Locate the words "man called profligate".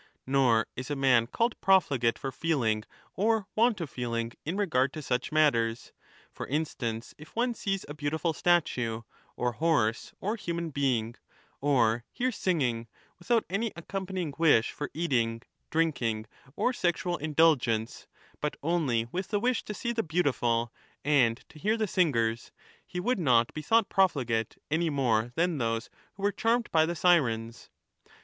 0.95-2.17